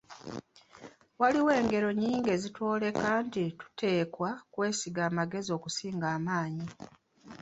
[1.19, 6.67] Waliwo engero nnyingi ezitwoleka nti tuteekwa kwesiga magezi okusinga amaanyi.